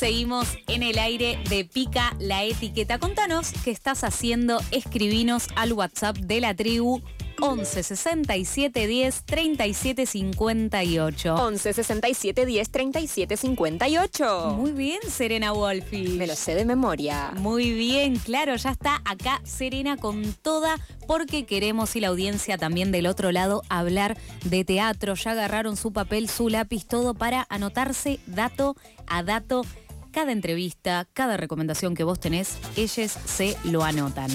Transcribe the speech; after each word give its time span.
Seguimos 0.00 0.56
en 0.66 0.82
el 0.82 0.98
aire 0.98 1.38
de 1.50 1.66
Pica 1.66 2.16
la 2.18 2.42
Etiqueta. 2.42 2.98
Contanos 2.98 3.52
qué 3.62 3.70
estás 3.70 4.02
haciendo. 4.02 4.58
Escribinos 4.70 5.48
al 5.56 5.74
WhatsApp 5.74 6.16
de 6.16 6.40
la 6.40 6.54
tribu 6.54 7.02
11 7.38 7.82
67 7.82 8.86
10 8.86 9.24
37 9.26 10.06
58. 10.06 11.34
11 11.34 11.72
67 11.74 12.46
10 12.46 12.70
37 12.70 13.36
58. 13.36 14.54
Muy 14.56 14.72
bien, 14.72 15.00
Serena 15.06 15.52
Wolfi. 15.52 16.08
Me 16.16 16.26
lo 16.26 16.34
sé 16.34 16.54
de 16.54 16.64
memoria. 16.64 17.32
Muy 17.36 17.70
bien, 17.74 18.16
claro, 18.16 18.56
ya 18.56 18.70
está 18.70 19.02
acá 19.04 19.42
Serena 19.44 19.98
con 19.98 20.32
toda 20.32 20.78
porque 21.06 21.44
queremos 21.44 21.94
y 21.94 22.00
la 22.00 22.08
audiencia 22.08 22.56
también 22.56 22.90
del 22.90 23.06
otro 23.06 23.32
lado 23.32 23.64
hablar 23.68 24.16
de 24.44 24.64
teatro. 24.64 25.14
Ya 25.14 25.32
agarraron 25.32 25.76
su 25.76 25.92
papel, 25.92 26.30
su 26.30 26.48
lápiz, 26.48 26.86
todo 26.86 27.12
para 27.12 27.46
anotarse 27.50 28.18
dato 28.26 28.76
a 29.06 29.22
dato. 29.22 29.66
Cada 30.12 30.32
entrevista, 30.32 31.06
cada 31.12 31.36
recomendación 31.36 31.94
que 31.94 32.02
vos 32.04 32.18
tenés, 32.18 32.58
ellos 32.76 33.12
se 33.24 33.56
lo 33.64 33.84
anotan. 33.84 34.30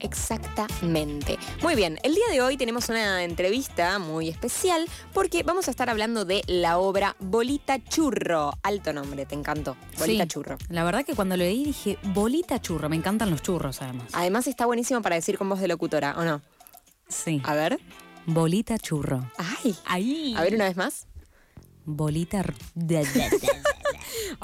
Exactamente. 0.00 1.38
Muy 1.62 1.74
bien, 1.76 1.98
el 2.02 2.14
día 2.14 2.24
de 2.30 2.40
hoy 2.40 2.56
tenemos 2.56 2.88
una 2.88 3.22
entrevista 3.22 3.98
muy 3.98 4.28
especial 4.28 4.86
porque 5.12 5.42
vamos 5.42 5.68
a 5.68 5.70
estar 5.70 5.90
hablando 5.90 6.24
de 6.24 6.42
la 6.46 6.78
obra 6.78 7.14
Bolita 7.20 7.78
Churro. 7.84 8.52
Alto 8.62 8.92
nombre, 8.94 9.26
te 9.26 9.34
encantó. 9.34 9.76
Bolita 9.98 10.24
Sí, 10.24 10.28
Churro. 10.28 10.56
La 10.70 10.84
verdad 10.84 11.04
que 11.04 11.14
cuando 11.14 11.36
lo 11.36 11.44
leí 11.44 11.64
dije, 11.64 11.98
bolita 12.02 12.60
churro, 12.60 12.88
me 12.88 12.96
encantan 12.96 13.30
los 13.30 13.42
churros 13.42 13.82
además. 13.82 14.08
Además 14.12 14.46
está 14.46 14.64
buenísimo 14.66 15.02
para 15.02 15.16
decir 15.16 15.36
con 15.38 15.48
voz 15.50 15.60
de 15.60 15.68
locutora, 15.68 16.14
¿o 16.16 16.24
no? 16.24 16.40
Sí, 17.08 17.42
A 17.44 17.54
ver. 17.54 17.78
bolita 18.26 18.78
churro. 18.78 19.30
Ay. 19.36 19.76
Ahí. 19.84 20.34
A 20.36 20.42
ver 20.42 20.54
una 20.54 20.64
vez 20.64 20.76
más. 20.76 21.06
Bolita... 21.84 22.42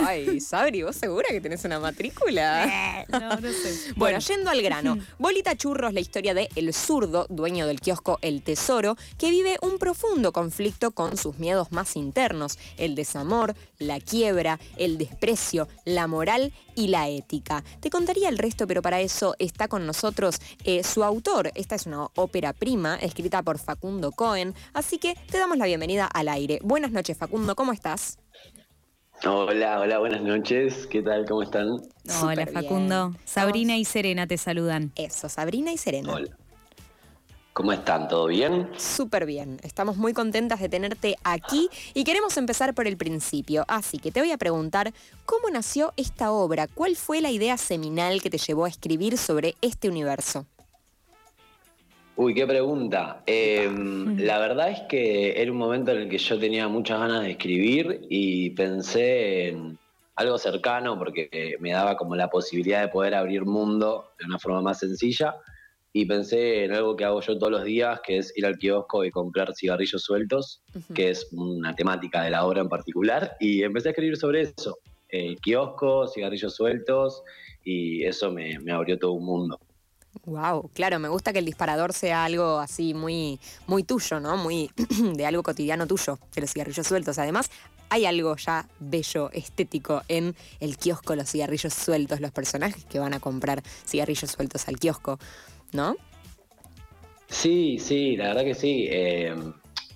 Ay, 0.09 0.41
Sabri, 0.41 0.85
¿vos 0.85 0.95
segura 0.95 1.27
que 1.31 1.41
tenés 1.41 1.65
una 1.65 1.81
matrícula? 1.81 3.05
no, 3.09 3.41
no 3.41 3.53
sé. 3.53 3.93
Bueno, 3.97 4.21
yendo 4.21 4.51
al 4.51 4.63
grano, 4.63 4.99
Bolita 5.19 5.57
Churro 5.57 5.89
es 5.89 5.95
la 5.95 6.01
historia 6.01 6.33
de 6.33 6.49
El 6.55 6.73
Zurdo, 6.73 7.27
dueño 7.29 7.67
del 7.67 7.81
kiosco 7.81 8.19
El 8.23 8.43
Tesoro, 8.43 8.97
que 9.19 9.31
vive 9.31 9.59
un 9.63 9.79
profundo 9.79 10.33
conflicto 10.33 10.93
con 10.93 11.17
sus 11.17 11.39
miedos 11.39 11.73
más 11.73 11.97
internos, 11.97 12.57
el 12.77 12.95
desamor, 12.95 13.57
la 13.79 13.99
quiebra, 13.99 14.61
el 14.77 14.97
desprecio, 14.97 15.67
la 15.85 16.07
moral 16.07 16.53
y 16.77 16.87
la 16.87 17.09
ética. 17.09 17.65
Te 17.81 17.91
contaría 17.91 18.29
el 18.29 18.39
resto, 18.39 18.69
pero 18.69 18.83
para 18.83 19.01
eso 19.01 19.35
está 19.41 19.67
con 19.67 19.87
nosotros 19.87 20.39
eh, 20.63 20.85
su 20.85 21.03
autor. 21.03 21.51
Esta 21.57 21.75
es 21.75 21.87
una 21.87 22.05
ópera 22.15 22.53
prima, 22.53 22.95
escrita 22.97 23.43
por 23.43 23.59
Facundo 23.59 24.13
Cohen, 24.13 24.55
así 24.73 24.99
que 24.99 25.17
te 25.31 25.39
damos 25.39 25.59
la 25.59 25.67
bienvenida 25.67 26.07
al 26.07 26.29
aire. 26.29 26.61
Buenas 26.63 26.93
noches, 26.93 27.17
Facundo, 27.17 27.57
¿cómo 27.57 27.73
estás? 27.73 28.19
Hola, 29.25 29.81
hola, 29.81 29.99
buenas 29.99 30.21
noches. 30.21 30.87
¿Qué 30.87 31.03
tal? 31.03 31.25
¿Cómo 31.27 31.43
están? 31.43 31.81
Hola 32.23 32.45
bien. 32.45 32.49
Facundo. 32.53 33.15
Sabrina 33.25 33.77
y 33.77 33.85
Serena 33.85 34.27
te 34.27 34.37
saludan. 34.37 34.93
Eso, 34.95 35.29
Sabrina 35.29 35.73
y 35.73 35.79
Serena. 35.79 36.13
Hola. 36.13 36.37
¿Cómo 37.55 37.73
están? 37.73 38.07
¿Todo 38.09 38.27
bien? 38.27 38.69
Súper 38.77 39.25
bien, 39.25 39.59
estamos 39.63 39.97
muy 39.97 40.13
contentas 40.13 40.61
de 40.61 40.69
tenerte 40.69 41.17
aquí 41.25 41.71
y 41.95 42.05
queremos 42.05 42.37
empezar 42.37 42.75
por 42.75 42.87
el 42.87 42.99
principio. 42.99 43.65
Así 43.67 43.99
que 43.99 44.13
te 44.13 44.21
voy 44.21 44.31
a 44.31 44.37
preguntar, 44.37 44.93
¿cómo 45.25 45.49
nació 45.49 45.95
esta 45.97 46.33
obra? 46.33 46.67
¿Cuál 46.69 46.97
fue 46.97 47.23
la 47.23 47.31
idea 47.31 47.57
seminal 47.57 48.21
que 48.21 48.29
te 48.29 48.37
llevó 48.37 48.67
a 48.67 48.69
escribir 48.69 49.17
sobre 49.17 49.55
este 49.63 49.89
universo? 49.89 50.45
Uy, 52.17 52.33
qué 52.33 52.47
pregunta. 52.47 53.23
Eh, 53.27 53.71
la 54.17 54.39
verdad 54.39 54.71
es 54.71 54.81
que 54.89 55.41
era 55.41 55.53
un 55.53 55.59
momento 55.59 55.93
en 55.93 55.99
el 55.99 56.09
que 56.09 56.17
yo 56.17 56.39
tenía 56.39 56.67
muchas 56.67 56.99
ganas 56.99 57.23
de 57.23 57.33
escribir 57.33 58.07
y 58.09 58.51
pensé 58.51 59.49
en 59.49 59.79
algo 60.15 60.39
cercano 60.39 60.99
porque 60.99 61.29
eh, 61.31 61.57
me 61.61 61.73
daba 61.73 61.95
como 61.97 62.17
la 62.17 62.31
posibilidad 62.31 62.81
de 62.81 62.89
poder 62.89 63.15
abrir 63.15 63.45
mundo 63.45 64.13
de 64.19 64.25
una 64.25 64.39
forma 64.39 64.63
más 64.63 64.79
sencilla 64.79 65.37
y 65.93 66.07
pensé 66.07 66.65
en 66.65 66.73
algo 66.73 66.97
que 66.97 67.05
hago 67.05 67.21
yo 67.21 67.39
todos 67.39 67.53
los 67.53 67.65
días, 67.65 68.01
que 68.03 68.19
es 68.19 68.33
ir 68.37 68.47
al 68.47 68.57
kiosco 68.57 69.05
y 69.05 69.11
comprar 69.11 69.55
cigarrillos 69.55 70.03
sueltos, 70.03 70.63
que 70.95 71.09
es 71.09 71.29
una 71.33 71.75
temática 71.75 72.23
de 72.23 72.31
la 72.31 72.45
obra 72.45 72.61
en 72.61 72.69
particular, 72.69 73.35
y 73.41 73.63
empecé 73.63 73.89
a 73.89 73.93
escribir 73.93 74.19
sobre 74.19 74.43
eso. 74.43 74.77
Eh, 75.09 75.37
kiosco, 75.37 76.07
cigarrillos 76.07 76.55
sueltos, 76.55 77.23
y 77.65 78.05
eso 78.05 78.31
me, 78.31 78.59
me 78.59 78.73
abrió 78.73 78.99
todo 78.99 79.13
un 79.13 79.25
mundo. 79.25 79.59
Wow, 80.25 80.71
claro, 80.75 80.99
me 80.99 81.09
gusta 81.09 81.33
que 81.33 81.39
el 81.41 81.45
disparador 81.45 81.93
sea 81.93 82.25
algo 82.25 82.59
así 82.59 82.95
muy, 82.95 83.39
muy 83.67 83.83
tuyo, 83.85 84.19
¿no? 84.21 84.37
Muy 84.37 84.71
de 85.15 85.27
algo 85.27 85.43
cotidiano 85.43 85.87
tuyo, 85.87 86.19
de 86.35 86.41
los 86.41 86.53
cigarrillos 86.53 86.87
sueltos. 86.87 87.19
Además, 87.19 87.51
hay 87.91 88.07
algo 88.07 88.35
ya 88.37 88.67
bello, 88.81 89.31
estético 89.33 90.03
en 90.09 90.35
el 90.59 90.77
kiosco, 90.79 91.15
los 91.15 91.31
cigarrillos 91.31 91.73
sueltos, 91.73 92.21
los 92.21 92.33
personajes 92.33 92.85
que 92.87 92.99
van 92.99 93.15
a 93.15 93.21
comprar 93.21 93.63
cigarrillos 93.87 94.31
sueltos 94.31 94.67
al 94.69 94.79
kiosco, 94.79 95.19
¿no? 95.73 95.97
Sí, 97.29 97.79
sí, 97.79 98.17
la 98.17 98.29
verdad 98.29 98.45
que 98.45 98.55
sí. 98.55 98.87
Eh, 98.91 99.35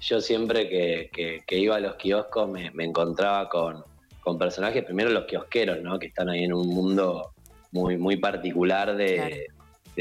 yo 0.00 0.20
siempre 0.20 0.68
que, 0.68 1.10
que- 1.12 1.42
que 1.46 1.58
iba 1.58 1.76
a 1.76 1.80
los 1.80 1.96
kioscos 1.96 2.48
me, 2.48 2.70
me 2.72 2.84
encontraba 2.84 3.48
con, 3.48 3.82
con 4.20 4.38
personajes, 4.38 4.84
primero 4.84 5.10
los 5.10 5.24
kiosqueros, 5.26 5.80
¿no? 5.82 5.98
Que 5.98 6.06
están 6.06 6.28
ahí 6.28 6.44
en 6.44 6.52
un 6.52 6.68
mundo 6.68 7.32
muy, 7.72 7.96
muy 7.96 8.16
particular 8.16 8.96
de, 8.96 9.14
Claro. 9.16 9.36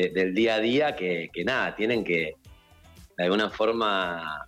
De- 0.01 0.09
del 0.09 0.33
día 0.33 0.55
a 0.55 0.59
día 0.59 0.95
que, 0.95 1.29
que 1.33 1.43
nada, 1.43 1.75
tienen 1.75 2.03
que 2.03 2.33
de 3.17 3.23
alguna 3.23 3.49
forma 3.49 4.47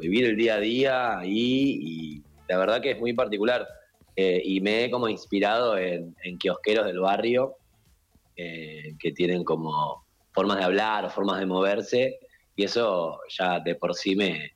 vivir 0.00 0.24
el 0.26 0.36
día 0.36 0.54
a 0.56 0.60
día 0.60 1.20
y 1.24 2.22
la 2.48 2.58
verdad 2.58 2.80
que 2.80 2.92
es 2.92 2.98
muy 3.00 3.12
particular. 3.12 3.66
Eh, 4.16 4.40
y 4.44 4.60
me 4.60 4.84
he 4.84 4.90
como 4.90 5.08
inspirado 5.08 5.76
en, 5.76 6.14
en 6.22 6.38
kiosqueros 6.38 6.86
del 6.86 7.00
barrio 7.00 7.56
eh, 8.36 8.94
que 9.00 9.10
tienen 9.12 9.42
como 9.42 10.04
formas 10.32 10.58
de 10.58 10.64
hablar 10.64 11.04
o 11.04 11.10
formas 11.10 11.40
de 11.40 11.46
moverse 11.46 12.18
y 12.54 12.62
eso 12.64 13.18
ya 13.36 13.58
de 13.58 13.74
por 13.74 13.92
sí 13.94 14.14
me, 14.14 14.52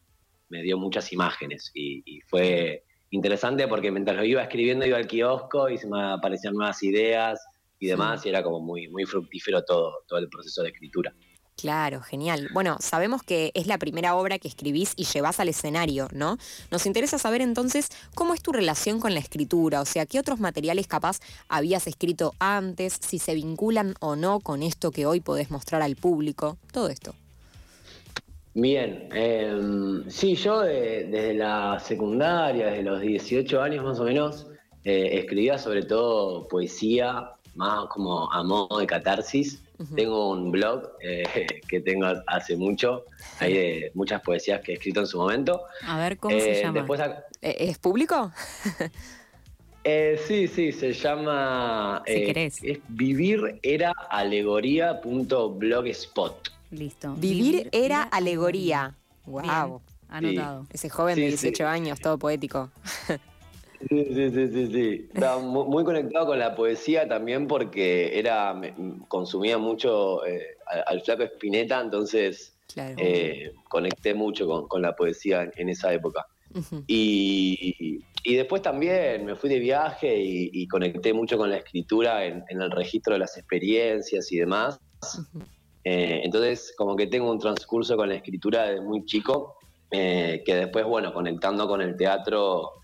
me 0.49 0.62
dio 0.62 0.78
muchas 0.78 1.12
imágenes 1.12 1.72
y, 1.75 2.03
y 2.06 2.20
fue 2.20 2.84
interesante 3.10 3.66
porque 3.66 3.91
mientras 3.91 4.16
lo 4.16 4.25
iba 4.25 4.43
escribiendo 4.43 4.87
iba 4.87 4.97
al 4.97 5.09
kiosco 5.09 5.69
y 5.69 5.76
se 5.78 5.88
me 5.88 6.00
aparecían 6.12 6.55
nuevas 6.55 6.81
ideas 6.84 7.44
y 7.78 7.87
demás 7.87 8.25
y 8.27 8.28
era 8.28 8.43
como 8.43 8.61
muy, 8.61 8.89
muy 8.89 9.05
fructífero 9.05 9.62
todo, 9.65 10.05
todo 10.06 10.19
el 10.19 10.28
proceso 10.28 10.62
de 10.62 10.69
escritura. 10.71 11.15
Claro, 11.56 12.03
genial. 12.03 12.49
Bueno, 12.53 12.77
sabemos 12.78 13.25
que 13.25 13.50
es 13.55 13.66
la 13.66 13.78
primera 13.78 14.15
obra 14.15 14.39
que 14.39 14.47
escribís 14.47 14.93
y 14.97 15.05
llevas 15.06 15.41
al 15.41 15.49
escenario, 15.49 16.06
¿no? 16.12 16.38
Nos 16.71 16.87
interesa 16.87 17.19
saber 17.19 17.41
entonces 17.41 17.88
cómo 18.15 18.33
es 18.34 18.43
tu 18.43 18.53
relación 18.53 19.00
con 19.00 19.12
la 19.12 19.19
escritura, 19.19 19.81
o 19.81 19.84
sea, 19.84 20.06
qué 20.06 20.21
otros 20.21 20.38
materiales 20.38 20.87
capaz 20.87 21.19
habías 21.49 21.88
escrito 21.88 22.33
antes, 22.38 22.97
si 23.00 23.19
se 23.19 23.34
vinculan 23.34 23.94
o 23.99 24.15
no 24.15 24.38
con 24.38 24.62
esto 24.62 24.93
que 24.93 25.05
hoy 25.06 25.19
podés 25.19 25.50
mostrar 25.50 25.83
al 25.83 25.97
público, 25.97 26.59
todo 26.72 26.88
esto. 26.91 27.12
Bien, 28.55 29.09
eh, 29.12 30.05
sí, 30.09 30.37
yo 30.37 30.61
de- 30.61 31.06
desde 31.11 31.34
la 31.34 31.81
secundaria, 31.81 32.67
desde 32.69 32.83
los 32.83 33.00
18 33.00 33.61
años 33.61 33.84
más 33.84 33.99
o 33.99 34.05
menos, 34.05 34.47
eh, 34.84 35.11
escribía 35.19 35.59
sobre 35.59 35.84
todo 35.84 36.47
poesía, 36.49 37.33
más 37.55 37.87
como 37.87 38.31
a 38.33 38.43
modo 38.43 38.79
de 38.79 38.87
catarsis. 38.87 39.63
Tengo 39.95 40.31
un 40.33 40.51
blog 40.51 40.91
eh, 41.01 41.23
que 41.69 41.81
tengo 41.81 42.07
hace 42.27 42.57
mucho, 42.57 43.05
hay 43.39 43.53
de 43.53 43.93
muchas 43.95 44.21
poesías 44.23 44.61
que 44.61 44.73
he 44.73 44.75
escrito 44.75 44.99
en 45.01 45.07
su 45.07 45.19
momento. 45.19 45.63
A 45.87 45.97
ver, 45.99 46.19
¿cómo 46.19 46.37
se 46.39 46.59
Eh, 46.59 46.63
llama? 46.63 46.79
Después, 46.81 47.01
Eh, 47.43 47.57
¿Es 47.61 47.79
público? 47.79 48.33
eh, 49.85 50.21
sí, 50.27 50.49
sí, 50.49 50.73
se 50.73 50.93
llama... 50.93 52.03
Si 52.07 52.13
eh, 52.13 52.27
querés. 52.27 52.59
Es 52.65 52.79
vivir 52.89 53.61
era 53.63 53.93
alegoría.blogspot. 54.11 56.49
Listo. 56.71 57.15
Vivir 57.17 57.69
era 57.73 58.03
alegoría. 58.03 58.95
Wow. 59.27 59.43
Bien, 59.43 59.81
anotado. 60.09 60.67
Ese 60.73 60.89
joven 60.91 61.15
de 61.17 61.23
Sí, 61.37 61.51
18 61.51 61.56
sí. 61.56 61.62
años, 61.62 62.01
todo 62.01 62.19
poético. 62.19 62.71
Sí, 63.89 64.05
sí, 64.13 64.31
sí, 64.31 64.49
sí, 64.53 64.67
sí. 64.73 65.09
Estaba 65.13 65.39
mu- 65.43 65.67
muy, 65.67 65.85
conectado 65.85 66.27
con 66.27 66.39
la 66.39 66.55
poesía 66.55 67.09
también 67.09 67.47
porque 67.47 68.19
era 68.19 68.61
consumía 69.09 69.59
mucho 69.59 70.27
eh, 70.27 70.57
al, 70.87 71.01
flaco 71.03 71.23
Espineta, 71.23 71.81
entonces 71.81 72.55
Claro. 72.73 72.97
eh, 72.99 73.53
conecté 73.69 74.15
mucho 74.15 74.47
con, 74.47 74.69
con 74.69 74.83
la 74.83 74.95
poesía 74.95 75.51
en, 75.57 75.69
esa 75.69 75.93
época. 75.93 76.27
Y, 76.87 78.03
y 78.25 78.35
después 78.35 78.63
también 78.63 79.25
me 79.25 79.37
fui 79.37 79.49
de 79.49 79.59
viaje 79.59 80.19
y, 80.21 80.51
y 80.53 80.67
conecté 80.67 81.13
mucho 81.13 81.39
con 81.39 81.51
la 81.51 81.59
escritura 81.59 82.25
en, 82.25 82.45
en 82.49 82.61
el 82.61 82.71
registro 82.71 83.15
de 83.15 83.21
las 83.21 83.37
experiencias 83.37 84.31
y 84.33 84.39
demás. 84.39 84.79
Eh, 85.85 86.21
entonces, 86.25 86.75
como 86.77 86.97
que 86.97 87.07
tengo 87.07 87.31
un 87.31 87.39
transcurso 87.39 87.97
con 87.97 88.09
la 88.09 88.17
escritura 88.17 88.65
desde 88.65 88.81
muy 88.83 89.05
chico, 89.07 89.57
que 89.91 90.43
después, 90.47 90.85
bueno, 90.85 91.15
conectando 91.15 91.67
con 91.67 91.81
el 91.81 91.97
teatro, 91.97 92.78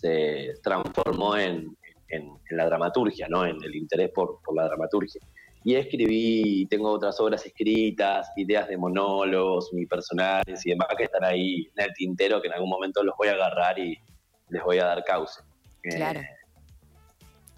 se 0.00 0.54
transformó 0.62 1.36
en, 1.36 1.76
en- 2.08 2.30
en 2.50 2.56
la 2.56 2.66
dramaturgia, 2.66 3.26
¿no? 3.28 3.44
En 3.46 3.62
el 3.62 3.74
interés 3.74 4.10
por, 4.14 4.40
por 4.44 4.56
la 4.56 4.64
dramaturgia. 4.64 5.20
Y 5.62 5.74
escribí, 5.74 6.66
tengo 6.70 6.90
otras 6.90 7.20
obras 7.20 7.44
escritas, 7.44 8.30
ideas 8.36 8.66
de 8.68 8.78
monólogos, 8.78 9.70
unipersonales 9.72 10.64
y 10.64 10.70
demás 10.70 10.88
que 10.96 11.04
están 11.04 11.22
ahí 11.24 11.68
en 11.76 11.84
el 11.84 11.92
tintero, 11.92 12.40
que 12.40 12.48
en 12.48 12.54
algún 12.54 12.70
momento 12.70 13.02
los 13.02 13.14
voy 13.18 13.28
a 13.28 13.32
agarrar 13.32 13.78
y 13.78 13.98
les 14.48 14.62
voy 14.64 14.78
a 14.78 14.86
dar 14.86 15.04
cauce. 15.04 15.40
Eh, 15.84 15.96
Claro. 15.96 16.20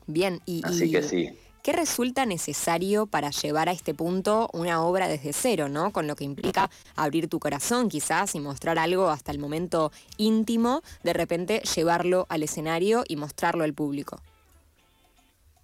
Bien, 0.08 0.40
y, 0.46 0.62
Así 0.64 0.90
que 0.90 1.00
sí. 1.02 1.38
¿Qué 1.62 1.72
resulta 1.72 2.26
necesario 2.26 3.06
para 3.06 3.30
llevar 3.30 3.68
a 3.68 3.72
este 3.72 3.94
punto 3.94 4.48
una 4.52 4.84
obra 4.84 5.06
desde 5.06 5.32
cero, 5.32 5.68
¿no? 5.68 5.92
Con 5.92 6.08
lo 6.08 6.16
que 6.16 6.24
implica 6.24 6.68
abrir 6.96 7.28
tu 7.28 7.38
corazón 7.38 7.88
quizás 7.88 8.34
y 8.34 8.40
mostrar 8.40 8.80
algo 8.80 9.10
hasta 9.10 9.30
el 9.30 9.38
momento 9.38 9.92
íntimo, 10.16 10.82
de 11.04 11.12
repente 11.12 11.62
llevarlo 11.76 12.26
al 12.28 12.42
escenario 12.42 13.04
y 13.06 13.14
mostrarlo 13.14 13.62
al 13.62 13.74
público. 13.74 14.20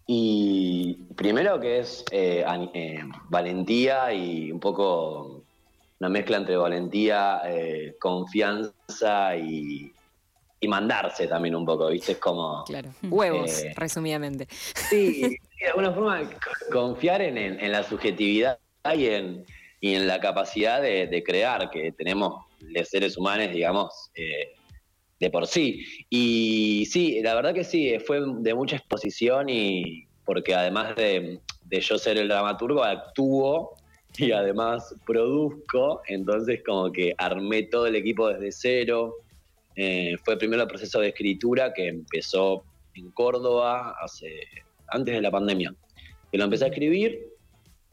Y 0.06 0.94
primero 1.16 1.58
que 1.58 1.80
es 1.80 2.04
eh, 2.12 2.44
eh, 2.74 3.00
valentía 3.28 4.12
y 4.12 4.52
un 4.52 4.60
poco 4.60 5.42
una 5.98 6.08
mezcla 6.08 6.36
entre 6.36 6.56
valentía, 6.56 7.42
eh, 7.44 7.96
confianza 8.00 9.36
y, 9.36 9.92
y 10.60 10.68
mandarse 10.68 11.26
también 11.26 11.56
un 11.56 11.66
poco, 11.66 11.88
¿viste? 11.88 12.12
Es 12.12 12.18
como... 12.18 12.62
Claro, 12.64 12.90
huevos, 13.02 13.64
resumidamente. 13.74 14.46
Sí, 14.88 15.36
de 15.60 15.66
alguna 15.66 15.92
forma 15.92 16.30
confiar 16.70 17.22
en, 17.22 17.72
la 17.72 17.82
subjetividad 17.82 18.58
y 18.94 19.06
en, 19.06 19.44
y 19.80 19.94
en 19.94 20.06
la 20.06 20.20
capacidad 20.20 20.80
de, 20.80 21.22
crear 21.24 21.70
que 21.70 21.92
tenemos 21.92 22.44
los 22.60 22.88
seres 22.88 23.16
humanos, 23.16 23.52
digamos, 23.52 24.10
eh, 24.14 24.54
de 25.20 25.30
por 25.30 25.46
sí. 25.46 25.84
Y 26.10 26.86
sí, 26.90 27.20
la 27.22 27.34
verdad 27.34 27.54
que 27.54 27.64
sí, 27.64 27.98
fue 27.98 28.20
de 28.20 28.54
mucha 28.54 28.76
exposición 28.76 29.48
y 29.48 30.06
porque 30.24 30.54
además 30.54 30.94
de, 30.96 31.40
yo 31.70 31.98
ser 31.98 32.18
el 32.18 32.28
dramaturgo, 32.28 32.84
actúo 32.84 33.74
y 34.16 34.32
además 34.32 34.94
produzco, 35.06 36.02
entonces 36.06 36.60
como 36.64 36.92
que 36.92 37.14
armé 37.18 37.64
todo 37.64 37.86
el 37.86 37.96
equipo 37.96 38.28
desde 38.28 38.52
cero. 38.52 39.16
Eh, 39.76 40.16
fue 40.24 40.36
primero 40.36 40.62
el 40.62 40.68
proceso 40.68 41.00
de 41.00 41.08
escritura 41.08 41.72
que 41.72 41.88
empezó 41.88 42.64
en 42.94 43.10
Córdoba 43.12 43.94
hace 44.00 44.40
antes 44.90 45.14
de 45.14 45.20
la 45.20 45.30
pandemia. 45.30 45.74
Que 46.30 46.38
lo 46.38 46.44
empecé 46.44 46.64
a 46.64 46.68
escribir, 46.68 47.28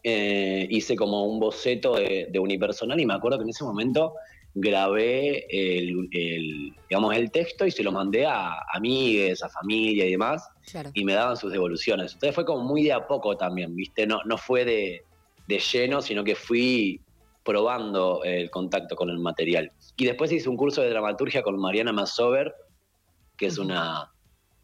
eh, 0.03 0.67
hice 0.69 0.95
como 0.95 1.23
un 1.25 1.39
boceto 1.39 1.95
de, 1.95 2.29
unipersonal 2.39 2.99
y 2.99 3.05
me 3.05 3.13
acuerdo 3.13 3.37
que 3.37 3.43
en 3.43 3.49
ese 3.49 3.63
momento 3.63 4.13
grabé 4.53 5.45
el, 5.49 6.07
digamos, 6.89 7.15
el 7.15 7.31
texto 7.31 7.65
y 7.65 7.71
se 7.71 7.83
lo 7.83 7.91
mandé 7.91 8.25
a 8.25 8.55
amigues, 8.73 9.43
a 9.43 9.49
familia 9.49 10.05
y 10.05 10.11
demás, 10.11 10.47
y 10.93 11.03
me 11.03 11.13
daban 11.13 11.35
sus 11.35 11.51
devoluciones. 11.51 12.13
Entonces 12.13 12.35
fue 12.35 12.45
como 12.45 12.63
muy 12.63 12.83
de 12.83 12.93
a 12.93 13.07
poco 13.07 13.35
también, 13.35 13.75
¿viste? 13.75 14.07
No, 14.07 14.19
no 14.25 14.37
fue 14.37 14.63
de, 14.63 15.03
de 15.47 15.59
lleno, 15.59 16.01
sino 16.01 16.23
que 16.23 16.35
fui 16.35 17.01
probando 17.43 18.23
el 18.23 18.49
contacto 18.49 18.95
con 18.95 19.09
el 19.09 19.19
material. 19.19 19.71
Y 19.97 20.05
después 20.05 20.31
hice 20.31 20.49
un 20.49 20.57
curso 20.57 20.81
de 20.81 20.89
dramaturgia 20.89 21.43
con 21.43 21.59
Mariana 21.59 21.93
Masover, 21.93 22.53
que 23.37 23.47
es 23.47 23.57
una 23.57 24.11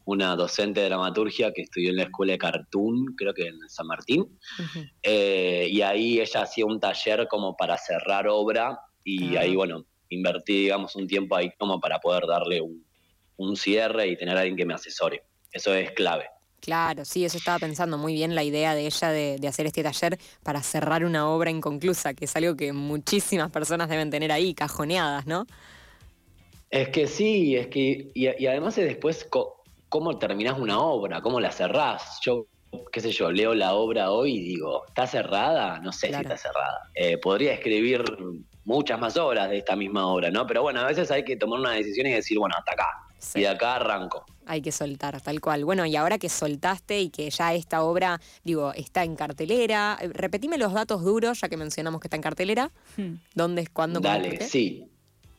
una 0.06 0.36
docente 0.36 0.81
de 0.81 0.88
dramaturgia 0.88 1.51
que 1.51 1.63
estudió 1.63 1.92
en 1.92 1.98
la 1.98 2.03
escuela 2.03 2.33
de 2.33 2.38
Cartoon, 2.38 3.13
creo 3.15 3.33
que 3.33 3.48
en 3.48 3.57
San 3.69 3.88
Martín, 3.88 4.38
eh, 5.03 5.68
y 5.69 5.81
ahí 5.81 6.19
ella 6.19 6.42
hacía 6.42 6.65
un 6.65 6.80
taller 6.80 7.27
como 7.27 7.56
para 7.56 7.77
cerrar 7.77 8.27
obra 8.27 8.80
y 9.03 9.36
ah. 9.36 9.42
ahí, 9.42 9.56
bueno, 9.56 9.86
invertí, 10.09 10.63
digamos, 10.63 10.95
un 10.95 11.07
tiempo 11.07 11.36
ahí 11.36 11.51
como 11.57 11.80
para 11.80 12.00
poder 12.00 12.25
darle 12.27 12.62
un, 12.62 12.86
cierre 13.56 14.07
y 14.07 14.15
tener 14.15 14.38
a 14.38 14.42
alguien 14.42 14.56
que 14.56 14.65
me 14.65 14.75
asesore. 14.75 15.24
Eso 15.51 15.74
es 15.74 15.92
clave. 15.92 16.25
Claro, 16.59 17.06
sí, 17.06 17.25
eso 17.25 17.38
estaba 17.38 17.57
pensando 17.57 17.98
muy 17.98 18.13
bien 18.13 18.36
la 18.36 18.44
idea 18.44 18.75
de 18.75 18.86
ella 18.86 19.09
de, 19.09 19.48
hacer 19.48 19.65
este 19.65 19.81
taller 19.81 20.19
para 20.44 20.62
cerrar 20.62 21.03
una 21.03 21.27
obra 21.27 21.50
inconclusa, 21.50 22.13
que 22.13 22.25
es 22.25 22.36
algo 22.36 22.56
que 22.56 22.71
muchísimas 22.71 23.50
personas 23.50 23.89
deben 23.89 24.12
tener 24.12 24.31
ahí, 24.31 24.53
cajoneadas, 24.53 25.25
¿no? 25.25 25.48
Es 26.69 26.89
que 26.89 27.07
sí, 27.07 27.56
es 27.56 27.68
que, 27.68 28.12
y, 28.13 28.44
y 28.44 28.45
además 28.45 28.77
es 28.77 28.86
después 28.86 29.27
cómo 29.92 30.18
terminás 30.18 30.58
una 30.58 30.80
obra, 30.80 31.22
cómo 31.22 31.42
la 31.42 31.52
cerrás. 31.52 32.20
Yo, 32.22 32.48
qué 32.94 33.02
sé 33.02 33.12
yo, 33.12 33.30
leo 33.30 33.54
la 33.54 33.74
obra 33.74 34.12
hoy 34.12 34.38
y 34.38 34.42
digo, 34.42 34.88
¿está 34.88 35.06
cerrada? 35.06 35.80
No 35.80 35.92
sé 35.92 36.08
si 36.08 36.14
está 36.14 36.38
cerrada. 36.38 36.90
Eh, 36.96 37.18
podría 37.18 37.54
escribir 37.54 38.02
muchas 38.64 38.98
más 38.98 39.18
obras 39.18 39.50
de 39.50 39.58
esta 39.58 39.76
misma 39.76 40.08
obra, 40.08 40.32
¿no? 40.32 40.48
Pero 40.48 40.62
bueno, 40.62 40.80
a 40.80 40.86
veces 40.86 41.12
hay 41.12 41.26
que 41.26 41.36
tomar 41.36 41.60
una 41.60 41.72
decisión 41.74 42.08
y 42.08 42.14
decir, 42.14 42.40
bueno, 42.40 42.56
hasta 42.58 42.72
acá. 42.72 42.88
Y 43.36 43.42
de 43.42 43.50
acá 43.50 43.76
arranco. 43.76 44.26
Hay 44.46 44.62
que 44.62 44.72
soltar, 44.72 45.20
tal 45.20 45.42
cual. 45.42 45.66
Bueno, 45.66 45.86
y 45.86 45.98
ahora 45.98 46.18
que 46.18 46.30
soltaste 46.30 47.02
y 47.02 47.10
que 47.10 47.30
ya 47.30 47.54
esta 47.54 47.84
obra, 47.84 48.22
digo, 48.46 48.72
está 48.74 49.04
en 49.04 49.18
cartelera, 49.18 49.98
eh, 50.02 50.08
repetime 50.14 50.58
los 50.58 50.72
datos 50.72 51.04
duros, 51.04 51.42
ya 51.42 51.50
que 51.50 51.58
mencionamos 51.58 52.00
que 52.00 52.08
está 52.08 52.16
en 52.16 52.24
cartelera. 52.24 52.72
Hmm. 52.96 53.16
¿Dónde 53.36 53.64
es, 53.64 53.70
cuándo? 53.70 54.00
Dale, 54.00 54.40
sí. 54.48 54.88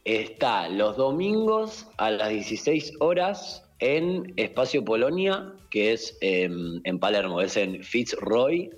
Está 0.05 0.69
los 0.69 0.99
domingos 0.99 1.87
a 1.97 2.11
las 2.11 2.29
16 2.29 2.95
horas 3.01 3.62
en 3.83 4.33
Espacio 4.37 4.85
Polonia, 4.85 5.53
que 5.69 5.93
es 5.93 6.17
em, 6.21 6.81
en 6.85 7.01
Palermo, 7.01 7.41
es 7.41 7.57
en 7.57 7.83
Fitzroy 7.83 8.71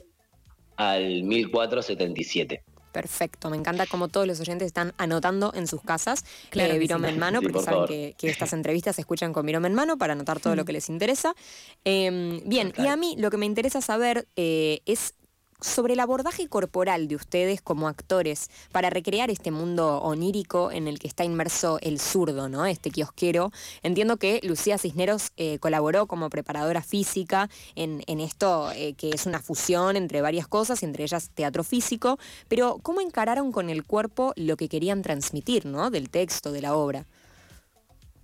al 0.76 1.22
1477. 1.24 2.64
Perfecto, 2.90 3.50
me 3.50 3.56
encanta 3.56 3.86
como 3.86 4.08
todos 4.08 4.26
los 4.26 4.40
oyentes 4.40 4.66
están 4.66 4.94
anotando 4.96 5.52
en 5.54 5.66
sus 5.66 5.82
casas 5.82 6.24
claro, 6.48 6.74
eh, 6.74 6.78
virome 6.78 7.10
en 7.10 7.18
mano, 7.18 7.42
porque 7.42 7.60
saben 7.60 7.86
que, 7.86 8.14
estas 8.22 8.52
entrevistas 8.54 8.94
se 8.94 9.02
escuchan 9.02 9.32
con 9.34 9.44
virome 9.44 9.68
en 9.68 9.74
mano 9.74 9.98
para 9.98 10.14
anotar 10.14 10.40
todo 10.40 10.56
lo 10.56 10.64
que 10.64 10.72
les 10.78 10.88
interesa. 10.88 11.34
Em, 11.84 12.40
bien, 12.46 12.72
y 12.78 12.86
a 12.86 12.96
mí 12.96 13.14
lo 13.18 13.30
que 13.30 13.36
me 13.36 13.46
interesa 13.46 13.82
saber 13.82 14.26
eh, 14.36 14.80
es 14.86 15.14
sobre 15.64 15.94
el 15.94 16.00
abordaje 16.00 16.48
corporal 16.48 17.08
de 17.08 17.16
ustedes 17.16 17.62
como 17.62 17.88
actores 17.88 18.50
para 18.70 18.90
recrear 18.90 19.30
este 19.30 19.50
mundo 19.50 19.98
onírico 19.98 20.70
en 20.70 20.86
el 20.86 20.98
que 20.98 21.08
está 21.08 21.24
inmerso 21.24 21.78
el 21.80 21.98
zurdo, 21.98 22.48
¿no? 22.48 22.66
Este 22.66 22.90
kiosquero. 22.90 23.50
Entiendo 23.82 24.16
que 24.18 24.40
Lucía 24.42 24.78
Cisneros 24.78 25.32
eh, 25.36 25.58
colaboró 25.58 26.06
como 26.06 26.30
preparadora 26.30 26.82
física 26.82 27.48
en, 27.74 28.02
esto 28.20 28.70
eh, 28.72 28.94
que 28.94 29.10
es 29.10 29.26
una 29.26 29.40
fusión 29.40 29.96
entre 29.96 30.20
varias 30.20 30.46
cosas, 30.46 30.82
entre 30.82 31.04
ellas 31.04 31.30
teatro 31.34 31.64
físico, 31.64 32.18
pero 32.48 32.78
¿cómo 32.82 33.00
encararon 33.00 33.52
con 33.52 33.70
el 33.70 33.84
cuerpo 33.84 34.32
lo 34.36 34.56
que 34.56 34.68
querían 34.68 35.02
transmitir, 35.02 35.66
¿no? 35.66 35.90
Del 35.90 36.10
texto, 36.10 36.52
de 36.52 36.60
la 36.60 36.76
obra. 36.76 37.06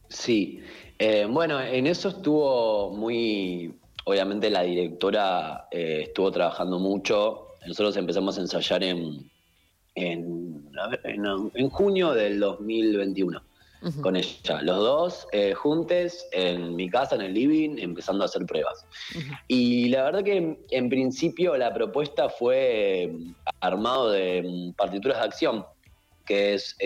Sí, 0.09 0.61
eh, 0.99 1.27
bueno, 1.31 1.61
en 1.61 1.87
eso 1.87 2.09
estuvo 2.09 2.91
muy, 2.91 3.75
obviamente 4.05 4.51
la 4.51 4.63
directora 4.63 5.69
eh, 5.71 6.05
estuvo 6.05 6.31
trabajando 6.31 6.79
mucho. 6.79 7.49
Nosotros 7.67 7.97
empezamos 7.97 8.39
a 8.39 8.41
ensayar 8.43 8.83
en, 8.83 9.31
en, 9.95 11.71
junio 11.71 12.13
del 12.13 12.41
2021 12.41 13.43
con 14.03 14.17
ella. 14.17 14.63
Los 14.63 14.77
dos 14.77 15.29
eh, 15.33 15.55
juntos 15.55 16.27
en 16.33 16.77
mi 16.77 16.89
casa, 16.89 17.15
en 17.15 17.23
el 17.23 17.35
living, 17.35 17.79
empezando 17.79 18.25
a 18.25 18.27
hacer 18.27 18.45
pruebas. 18.47 18.87
Y 19.49 19.89
la 19.89 20.05
verdad 20.05 20.25
que 20.25 20.59
en 20.71 20.89
principio 20.89 21.57
la 21.57 21.73
propuesta 21.73 22.29
fue 22.29 23.05
eh, 23.05 23.13
armado 23.61 24.11
de 24.11 24.43
mm, 24.43 24.73
partituras 24.75 25.19
de 25.19 25.25
acción, 25.25 25.67
que 26.27 26.55
es 26.55 26.77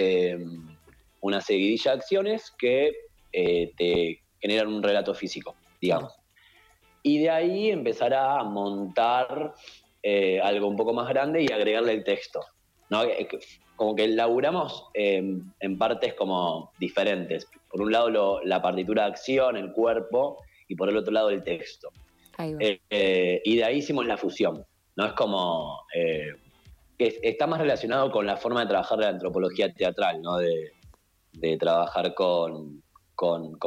una 1.21 1.41
seguidilla 1.41 1.93
de 1.93 1.99
acciones 1.99 2.53
que 2.59 2.93
te 3.33 4.21
generan 4.41 4.69
un 4.69 4.83
relato 4.83 5.15
físico, 5.15 5.55
digamos 5.81 6.24
y 7.07 7.19
de 7.19 7.31
ahí 7.31 7.71
empezar 7.71 8.15
a 8.15 8.43
montar 8.43 9.55
eh, 10.03 10.41
algo 10.41 10.67
un 10.67 10.77
poco 10.77 10.95
más 10.95 11.07
grande 11.09 11.43
y 11.43 11.53
agregarle 11.53 11.93
el 11.93 12.03
texto. 12.03 12.41
¿no? 12.89 13.03
Como 13.77 13.95
que 13.95 14.09
laburamos 14.09 14.87
em, 14.95 15.53
en 15.61 15.79
partes 15.79 16.15
como 16.15 16.73
diferentes. 16.79 17.47
Por 17.69 17.83
un 17.83 17.93
lado 17.93 18.41
la 18.43 18.63
partitura 18.63 19.05
de 19.05 19.11
acción, 19.11 19.57
el 19.59 19.73
cuerpo, 19.73 20.43
y 20.67 20.75
por 20.77 20.89
el 20.89 20.97
otro 20.97 21.13
lado 21.13 21.29
el 21.29 21.45
texto. 21.45 21.91
Eh, 22.39 22.81
eh, 22.89 23.43
y 23.45 23.57
de 23.57 23.65
ahí 23.65 23.79
hicimos 23.79 24.07
la 24.07 24.17
fusión. 24.17 24.65
¿no? 24.97 25.07
Es 25.07 25.13
como 25.13 25.83
que 25.93 26.39
está 26.99 27.47
más 27.47 27.61
relacionado 27.61 28.11
con 28.11 28.25
la 28.25 28.39
forma 28.39 28.63
de 28.63 28.69
trabajar 28.69 28.99
de 28.99 29.05
la 29.05 29.11
antropología 29.11 29.71
teatral, 29.75 30.23
¿no? 30.23 30.39
de 30.39 31.57
trabajar 31.59 32.15
con, 32.15 32.83
con, 33.15 33.59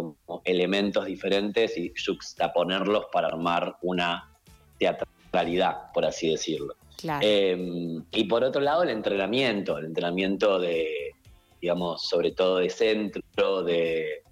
elementos 0.43 1.05
diferentes 1.05 1.77
y 1.77 1.93
juxtaponerlos 1.93 3.05
para 3.11 3.27
armar 3.27 3.77
una 3.81 4.37
teatralidad, 4.79 5.91
por 5.93 6.05
así 6.05 6.29
decirlo. 6.29 6.75
Em, 7.21 8.03
y 8.11 8.23
por 8.25 8.43
otro 8.43 8.61
lado, 8.61 8.83
el 8.83 8.89
entrenamiento, 8.89 9.77
el 9.77 9.85
entrenamiento 9.85 10.59
de, 10.59 11.11
digamos, 11.61 12.07
sobre 12.07 12.31
todo 12.31 12.57
de 12.57 12.69
centro, 12.69 13.63
de, 13.63 14.23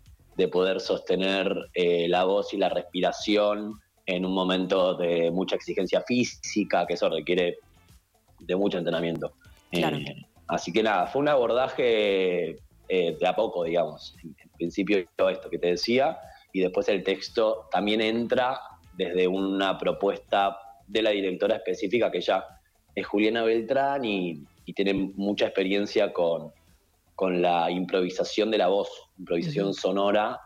poder 0.52 0.82
sostener 0.82 1.70
eh, 1.74 2.08
la 2.10 2.26
voz 2.26 2.54
y 2.54 2.58
la 2.58 2.70
respiración 2.70 3.80
en 4.06 4.26
un 4.26 4.34
momento 4.34 4.96
de 4.96 5.32
mucha 5.32 5.56
exigencia 5.56 6.02
física, 6.02 6.86
que 6.86 6.94
eso 6.94 7.10
requiere 7.10 7.58
de 8.40 8.56
mucho 8.56 8.78
entrenamiento. 8.78 9.34
Eh, 9.72 10.24
así 10.48 10.72
que 10.72 10.84
nada, 10.84 11.08
fue 11.08 11.22
un 11.22 11.30
abordaje 11.30 12.58
eh, 12.88 13.18
de 13.20 13.28
a 13.28 13.36
poco, 13.36 13.64
digamos. 13.64 14.16
En, 14.24 14.36
principio 14.58 15.00
esto 15.00 15.50
que 15.50 15.58
te 15.58 15.68
decía, 15.68 16.18
y 16.54 16.62
después 16.62 16.88
el 16.88 17.04
texto 17.04 17.68
también 17.72 18.00
entra 18.00 18.60
desde 18.94 19.28
una 19.28 19.78
propuesta 19.78 20.58
de 20.88 21.02
la 21.02 21.10
directora 21.10 21.58
específica, 21.58 22.10
que 22.10 22.22
ya 22.22 22.46
es 22.94 23.06
Juliana 23.06 23.44
Beltrán 23.44 24.06
y, 24.06 24.44
tiene 24.74 24.94
mucha 24.94 25.46
experiencia 25.46 26.12
con, 26.12 26.52
con, 27.14 27.42
la 27.42 27.70
improvisación 27.70 28.50
de 28.50 28.58
la 28.58 28.68
voz, 28.68 28.90
improvisación 29.20 29.74
sonora, 29.74 30.40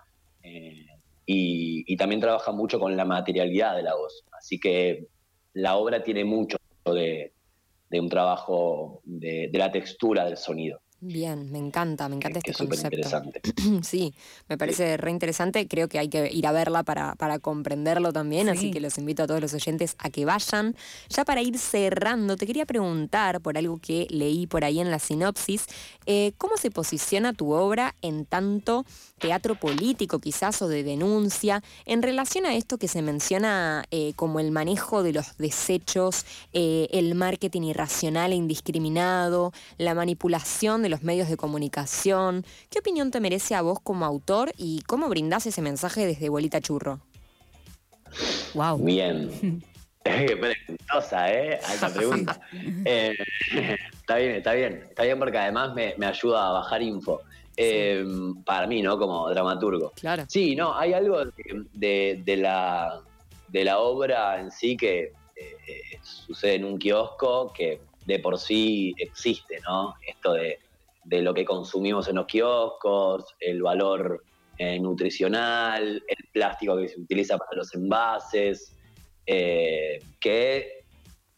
eh, 0.44 0.86
y, 1.26 1.96
también 1.96 2.20
trabaja 2.20 2.52
mucho 2.52 2.80
con 2.80 2.98
la 2.98 3.06
materialidad 3.06 3.76
de 3.76 3.84
la 3.84 3.96
voz. 3.96 4.26
Así 4.32 4.60
que 4.60 5.08
la 5.54 5.78
obra 5.78 6.04
tiene 6.04 6.26
mucho 6.26 6.58
de, 6.86 7.34
un 7.92 8.10
trabajo 8.10 9.02
de 9.04 9.50
la 9.54 9.72
textura 9.72 10.26
del 10.26 10.38
sonido. 10.38 10.82
Bien, 11.02 11.50
me 11.50 11.60
encanta, 11.60 12.10
me 12.10 12.18
encanta 12.18 12.40
este 12.40 12.54
concepto. 12.54 12.98
interesante. 12.98 13.42
sí, 13.84 14.14
me 14.50 14.58
parece 14.58 14.98
re 14.98 15.12
interesante. 15.12 15.66
Creo 15.66 15.88
que 15.88 15.98
hay 15.98 16.10
que 16.10 16.30
ir 16.32 16.46
a 16.46 16.52
verla 16.52 16.84
para, 16.84 17.16
para 17.16 17.40
comprenderlo 17.40 18.12
también, 18.12 18.50
así 18.50 18.70
que 18.72 18.82
los 18.82 18.98
invito 18.98 19.24
a 19.24 19.28
todos 19.28 19.40
los 19.40 19.54
oyentes 19.54 19.96
a 19.98 20.10
que 20.10 20.26
vayan. 20.26 20.76
Ya 21.08 21.24
para 21.24 21.42
ir 21.42 21.58
cerrando, 21.58 22.36
te 22.36 22.46
quería 22.46 22.66
preguntar 22.66 23.40
por 23.40 23.58
algo 23.58 23.78
que 23.78 24.08
leí 24.10 24.46
por 24.46 24.66
ahí 24.66 24.82
en 24.82 24.92
la 24.92 25.00
sinopsis, 25.00 25.68
eh, 26.06 26.34
¿cómo 26.38 26.58
se 26.58 26.70
posiciona 26.70 27.32
tu 27.32 27.54
obra 27.54 27.96
en 28.02 28.26
tanto 28.26 28.86
teatro 29.20 29.56
político 29.56 30.20
quizás 30.20 30.62
o 30.62 30.68
de 30.68 30.84
denuncia 30.84 31.64
en 31.86 32.02
relación 32.02 32.46
a 32.46 32.56
esto 32.56 32.78
que 32.78 32.88
se 32.88 33.02
menciona 33.02 33.86
eh, 33.92 34.14
como 34.16 34.40
el 34.40 34.52
manejo 34.52 35.04
de 35.04 35.14
los 35.14 35.38
desechos, 35.38 36.26
eh, 36.54 36.88
el 36.92 37.16
marketing 37.16 37.64
irracional 37.64 38.32
e 38.32 38.36
indiscriminado, 38.36 39.54
la 39.78 39.94
manipulación 39.94 40.82
de 40.82 40.89
los 40.90 41.04
medios 41.04 41.30
de 41.30 41.38
comunicación. 41.38 42.46
¿Qué 42.70 42.80
opinión 42.80 43.12
te 43.12 43.20
merece 43.20 43.56
a 43.56 43.62
vos 43.62 43.80
como 43.82 44.06
autor 44.06 44.52
y 44.58 44.82
cómo 44.88 45.08
brindás 45.10 45.46
ese 45.46 45.62
mensaje 45.62 46.06
desde 46.06 46.30
Bolita 46.30 46.60
Churro? 46.62 47.00
Wow. 48.54 48.80
Bien. 48.80 49.64
Preguntosa, 50.04 51.32
¿eh? 51.34 51.60
Alta 51.68 51.94
pregunta. 51.94 52.42
Eh, 52.86 53.16
está 53.94 54.16
bien, 54.18 54.32
está 54.32 54.54
bien. 54.54 54.86
Está 54.90 55.04
bien 55.04 55.20
porque 55.20 55.38
además 55.38 55.74
me, 55.74 55.94
ayuda 56.06 56.48
a 56.48 56.52
bajar 56.52 56.82
info. 56.82 57.22
Eh, 57.56 58.06
para 58.46 58.68
mí, 58.68 58.82
¿no? 58.82 58.98
Como 58.98 59.30
dramaturgo. 59.30 59.92
Claro. 59.92 60.24
Sí, 60.28 60.56
no, 60.56 60.78
hay 60.78 60.94
algo 60.94 61.26
de, 61.74 62.38
la, 62.38 63.02
de 63.50 63.64
la 63.66 63.80
obra 63.80 64.40
en 64.40 64.50
sí 64.50 64.78
que 64.78 65.12
eh, 65.36 66.00
sucede 66.02 66.56
en 66.56 66.66
un 66.66 66.78
kiosco 66.78 67.52
que 67.54 67.82
de 68.06 68.20
por 68.20 68.40
sí 68.40 68.96
existe, 68.98 69.60
¿no? 69.68 69.96
Esto 70.08 70.34
de 70.34 70.60
de 71.10 71.24
lo 71.24 71.34
que 71.34 71.44
consumimos 71.44 72.08
en 72.08 72.18
los 72.18 72.28
kioscos, 72.28 73.36
el 73.40 73.64
valor 73.64 74.24
eh, 74.60 74.80
nutricional, 74.80 76.04
el 76.08 76.30
plástico 76.32 76.78
que 76.78 76.88
se 76.88 77.00
utiliza 77.00 77.36
para 77.38 77.58
los 77.58 77.74
envases, 77.74 78.76
eh, 79.26 80.04
que 80.20 80.84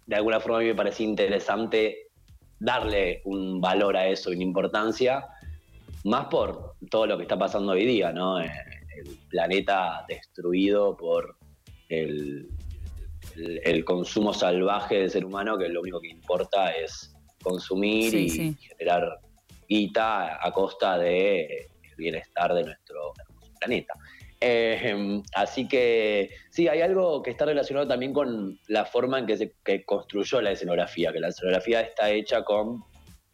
de 0.05 0.15
alguna 0.15 0.41
forma 0.41 0.57
a 0.57 0.59
mí 0.59 0.67
me 0.67 0.75
parecía 0.75 1.07
interesante 1.07 2.09
darle 2.59 3.21
un 3.23 3.61
valor 3.61 3.95
a 3.95 4.07
eso, 4.07 4.29
una 4.29 4.43
importancia, 4.43 5.25
más 6.03 6.25
por 6.25 6.73
todo 6.89 7.07
lo 7.07 7.15
que 7.15 7.23
está 7.23 7.39
pasando 7.39 7.71
hoy 7.71 7.85
día, 7.85 8.11
¿no? 8.11 8.41
Eh, 8.41 8.51
el 8.97 9.17
planeta 9.29 10.03
destruido 10.09 10.97
por 10.97 11.37
el, 11.87 12.49
el, 13.37 13.85
consumo 13.85 14.33
salvaje 14.33 14.95
del 14.99 15.09
ser 15.09 15.23
humano, 15.23 15.57
que 15.57 15.69
lo 15.69 15.79
único 15.79 16.01
que 16.01 16.09
importa 16.09 16.71
es 16.71 17.15
consumir 17.41 18.13
y 18.13 18.29
generar 18.29 19.21
a 19.95 20.51
costa 20.53 20.97
del 20.97 21.47
bienestar 21.97 22.53
de 22.53 22.63
nuestro 22.63 23.13
planeta. 23.59 23.93
Eh, 24.43 25.21
así 25.35 25.67
que 25.67 26.31
sí, 26.49 26.67
hay 26.67 26.81
algo 26.81 27.21
que 27.21 27.29
está 27.29 27.45
relacionado 27.45 27.87
también 27.87 28.11
con 28.11 28.59
la 28.67 28.85
forma 28.85 29.19
en 29.19 29.27
que 29.27 29.37
se 29.37 29.53
construyó 29.85 30.41
la 30.41 30.51
escenografía, 30.51 31.13
que 31.13 31.19
la 31.19 31.27
escenografía 31.27 31.81
está 31.81 32.09
hecha 32.09 32.43
con 32.43 32.83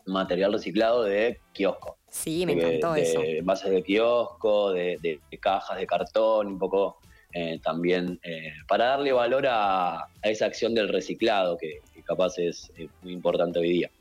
material 0.05 0.51
reciclado 0.53 1.03
de 1.03 1.39
kiosco. 1.53 1.97
Sí, 2.09 2.45
me 2.45 2.53
encantó 2.53 2.93
de, 2.93 3.01
eso. 3.01 3.21
Bases 3.43 3.71
de 3.71 3.83
kiosco, 3.83 4.73
de, 4.73 5.19
cajas 5.39 5.77
de 5.77 5.87
cartón, 5.87 6.47
un 6.47 6.59
poco 6.59 6.97
eh, 7.33 7.59
también 7.63 8.19
eh, 8.23 8.51
para 8.67 8.87
darle 8.87 9.13
valor 9.13 9.45
a, 9.47 10.07
esa 10.23 10.45
acción 10.45 10.75
del 10.75 10.89
reciclado, 10.89 11.57
que 11.57 11.79
capaz 12.03 12.37
es 12.37 12.71
muy 13.01 13.13
importante 13.13 13.59
hoy 13.59 13.69
día. 13.69 13.91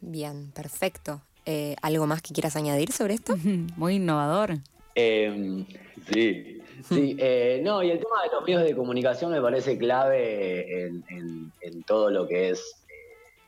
Bien, 0.00 0.52
perfecto. 0.52 1.22
Eh, 1.46 1.76
¿Algo 1.82 2.06
más 2.06 2.22
que 2.22 2.32
quieras 2.32 2.56
añadir 2.56 2.92
sobre 2.92 3.14
esto? 3.14 3.36
Muy 3.76 3.96
innovador. 3.96 4.58
Em, 4.94 5.66
sí, 6.12 6.60
sí. 6.88 7.16
Eh, 7.18 7.60
no, 7.62 7.82
y 7.82 7.90
el 7.90 7.98
tema 7.98 8.22
de 8.22 8.30
los 8.30 8.42
medios 8.44 8.62
de 8.62 8.76
comunicación 8.76 9.32
me 9.32 9.40
parece 9.40 9.78
clave 9.78 10.86
en, 10.86 11.82
todo 11.86 12.10
lo 12.10 12.26
que 12.26 12.50
es 12.50 12.84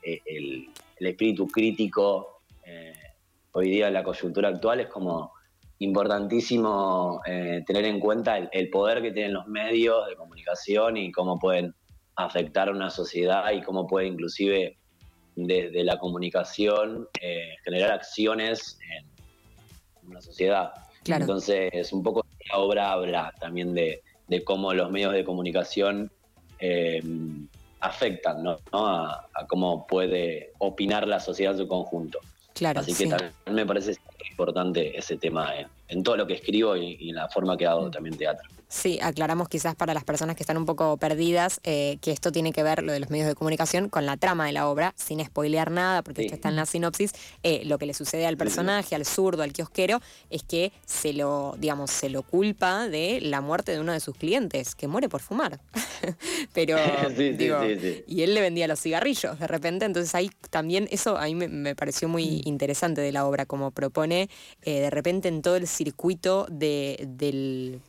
eh, 0.03 0.21
el, 0.27 0.69
espíritu 1.01 1.47
crítico. 1.47 2.41
hoy 3.53 3.71
día 3.71 3.89
en 3.89 3.95
la 3.95 4.03
coyuntura 4.03 4.49
actual 4.49 4.81
es 4.81 4.87
como 4.89 5.33
importantísimo 5.79 7.21
tener 7.67 7.85
en 7.85 8.01
cuenta 8.01 8.39
el, 8.39 8.71
poder 8.71 9.03
que 9.03 9.13
tienen 9.13 9.35
los 9.35 9.47
medios 9.47 10.07
de 10.07 10.17
comunicación 10.17 10.97
y 10.97 11.13
cómo 11.13 11.39
pueden 11.39 11.75
afectar 12.17 12.69
a 12.69 12.73
una 12.73 12.91
sociedad 12.91 13.51
y 13.53 13.63
cómo 13.63 13.87
puede 13.87 14.07
inclusive 14.07 14.79
desde 15.37 15.85
la 15.85 15.99
comunicación 15.99 17.09
eh, 17.21 17.55
generar 17.63 17.93
acciones 17.93 18.79
en 18.91 20.09
una 20.09 20.21
sociedad. 20.21 20.73
Entonces, 21.05 21.93
un 21.93 22.03
poco 22.03 22.27
la 22.51 22.59
obra 22.59 22.93
habla 22.93 23.33
también 23.39 23.75
de, 23.75 24.03
cómo 24.45 24.73
los 24.73 24.91
medios 24.91 25.13
de 25.13 25.25
comunicación 25.25 26.11
eh, 26.59 27.03
afectan 27.81 28.45
A, 28.73 29.27
cómo 29.47 29.87
puede 29.87 30.53
opinar 30.59 31.07
la 31.07 31.21
sociedad 31.21 31.53
en 31.53 31.59
su 31.59 31.69
conjunto. 31.69 32.19
Claro, 32.55 32.81
Así 32.81 32.95
que 32.95 33.07
también 33.07 33.33
me 33.45 33.67
parece 33.67 33.97
importante 34.31 34.99
ese 34.99 35.17
tema 35.19 35.55
en, 35.55 35.69
todo 36.03 36.17
lo 36.17 36.27
que 36.27 36.35
escribo 36.35 36.77
y, 36.77 36.97
y 37.01 37.11
en 37.11 37.17
la 37.17 37.29
forma 37.29 37.57
que 37.57 37.67
hago 37.67 37.87
mm. 37.87 37.91
también 37.91 38.17
teatro. 38.17 38.49
Sí, 38.69 38.99
aclaramos 39.01 39.49
quizás 39.49 39.77
para 39.77 39.95
las 39.95 40.03
personas 40.03 40.35
que 40.35 40.43
están 40.43 40.57
un 40.57 40.67
poco 40.67 40.97
perdidas 40.97 41.61
eh, 41.63 41.99
que 42.01 42.11
esto 42.11 42.33
tiene 42.33 42.53
que 42.53 42.65
ver, 42.65 42.83
lo 42.83 42.93
de 42.93 42.99
los 42.99 43.11
medios 43.11 43.29
de 43.29 43.37
comunicación, 43.37 43.89
con 43.89 44.07
la 44.07 44.17
trama 44.17 44.47
de 44.47 44.53
la 44.53 44.69
obra, 44.69 44.93
sin 44.97 45.25
spoilear 45.25 45.71
nada, 45.71 46.03
porque 46.03 46.23
esto 46.23 46.35
está 46.35 46.49
en 46.49 46.57
la 46.57 46.67
sinopsis. 46.67 47.13
Eh, 47.45 47.63
lo 47.65 47.79
que 47.79 47.87
le 47.87 47.95
sucede 47.95 48.27
al 48.27 48.37
personaje, 48.37 48.97
al 48.97 49.07
zurdo, 49.07 49.45
al 49.45 49.53
kiosquero, 49.53 50.01
es 50.31 50.43
que 50.43 50.73
se 50.85 51.13
lo, 51.13 51.55
digamos, 51.59 51.93
se 51.93 52.09
lo 52.09 52.25
culpa 52.25 52.89
de 52.89 53.21
la 53.23 53.41
muerte 53.41 53.71
de 53.71 53.81
uno 53.81 53.93
de 53.93 54.01
sus 54.01 54.17
clientes, 54.17 54.75
que 54.75 54.89
muere 54.89 55.09
por 55.09 55.21
fumar. 55.21 55.61
Pero, 56.53 56.77
digo, 57.17 57.59
y 58.09 58.23
él 58.23 58.35
le 58.35 58.41
vendía 58.41 58.67
los 58.67 58.81
cigarrillos 58.81 59.39
de 59.39 59.47
repente, 59.47 59.85
entonces 59.85 60.13
ahí 60.17 60.29
también, 60.51 60.89
eso 60.91 61.17
a 61.17 61.27
mí 61.27 61.37
me, 61.37 61.77
pareció 61.77 62.09
muy 62.09 62.43
mm. 62.45 62.49
interesante 62.49 63.01
de 63.01 63.13
la 63.13 63.27
obra, 63.27 63.47
como 63.47 63.71
propone 63.71 64.29
eh, 64.63 64.81
de 64.81 64.91
repente 64.91 65.29
en 65.29 65.41
todo 65.41 65.55
el 65.55 65.69
circuito 65.77 66.47
de, 66.51 67.05
del 67.07 67.81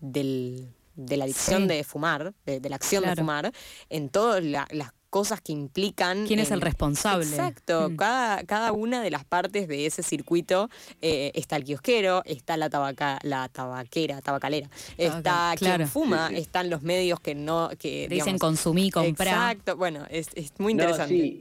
del, 0.00 0.68
de 0.94 1.16
la 1.16 1.24
adicción 1.24 1.68
de 1.68 1.84
fumar, 1.84 2.34
de, 2.44 2.68
la 2.68 2.76
acción 2.76 3.04
de 3.04 3.14
fumar, 3.16 3.52
en 3.90 4.08
todas 4.08 4.42
las 4.42 4.92
cosas 5.10 5.40
que 5.40 5.52
implican. 5.52 6.26
¿Quién 6.26 6.40
es 6.40 6.50
el 6.50 6.60
responsable? 6.60 7.26
Exacto. 7.26 7.90
Mm. 7.90 7.96
Cada, 7.96 8.44
cada 8.44 8.72
una 8.72 9.02
de 9.02 9.10
las 9.10 9.24
partes 9.24 9.68
de 9.68 9.86
ese 9.86 10.02
circuito 10.02 10.68
eh, 11.00 11.32
está 11.34 11.56
el 11.56 11.64
kiosquero, 11.64 12.22
está 12.24 12.56
la, 12.56 12.68
tabaca, 12.68 13.18
la 13.22 13.48
tabaquera, 13.48 14.20
tabacalera, 14.20 14.68
está 14.98 15.54
quien 15.56 15.88
fuma, 15.88 16.30
están 16.32 16.70
los 16.70 16.82
medios 16.82 17.20
que 17.20 17.34
no. 17.34 17.70
Que, 17.78 18.08
Dicen 18.08 18.38
consumir, 18.38 18.92
comprar. 18.92 19.28
Exacto. 19.28 19.76
Bueno, 19.76 20.04
es, 20.10 20.28
muy 20.58 20.72
interesante. 20.72 21.40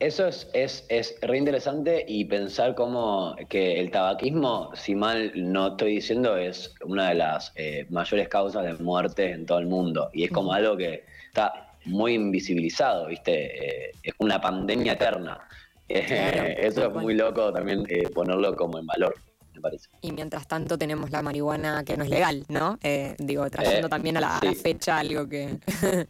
Eso 0.00 0.26
es, 0.26 0.48
es, 0.54 0.84
es 0.88 1.14
re 1.22 1.38
interesante 1.38 2.04
y 2.06 2.24
pensar 2.24 2.74
cómo 2.74 3.36
que 3.48 3.78
el 3.78 3.90
tabaquismo, 3.90 4.72
si 4.74 4.94
mal 4.94 5.32
no 5.36 5.68
estoy 5.68 5.94
diciendo, 5.96 6.36
es 6.36 6.74
una 6.84 7.10
de 7.10 7.14
las 7.14 7.52
eh, 7.54 7.86
mayores 7.90 8.28
causas 8.28 8.64
de 8.64 8.74
muerte 8.82 9.30
en 9.30 9.46
todo 9.46 9.60
el 9.60 9.66
mundo. 9.66 10.10
Y 10.12 10.24
es 10.24 10.30
como 10.30 10.52
algo 10.52 10.76
que 10.76 11.04
está 11.26 11.76
muy 11.84 12.14
invisibilizado, 12.14 13.06
¿viste? 13.06 13.86
Eh, 13.86 13.92
es 14.02 14.14
una 14.18 14.40
pandemia 14.40 14.94
eterna. 14.94 15.40
eso 15.88 16.88
es 16.88 16.94
muy 16.94 17.14
loco 17.14 17.52
también 17.52 17.84
eh, 17.88 18.08
ponerlo 18.10 18.56
como 18.56 18.78
en 18.78 18.86
valor. 18.86 19.14
Me 19.54 19.60
parece. 19.60 19.88
Y 20.00 20.10
mientras 20.10 20.48
tanto 20.48 20.76
tenemos 20.76 21.12
la 21.12 21.22
marihuana 21.22 21.84
que 21.84 21.96
no 21.96 22.02
es 22.02 22.10
legal, 22.10 22.44
¿no? 22.48 22.80
digo, 23.18 23.48
trayendo 23.48 23.88
también 23.88 24.16
a 24.16 24.20
la, 24.20 24.38
a 24.38 24.44
la 24.44 24.54
fecha 24.54 24.98
algo 24.98 25.28
que, 25.28 25.58